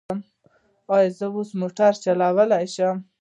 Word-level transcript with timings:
ایا 0.95 1.11
زه 1.17 1.25
اوس 1.35 1.49
موټر 1.61 1.93
چلولی 2.03 2.65
شم؟ 2.73 2.97